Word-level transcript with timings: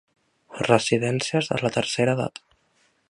Residències 0.67 1.51
de 1.51 1.59
la 1.67 1.73
tercera 1.77 2.17
edat. 2.19 2.43